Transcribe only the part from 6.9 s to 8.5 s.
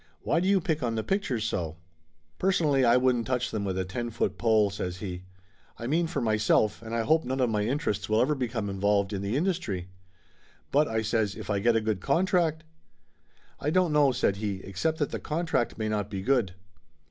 I hope none of my interests will ever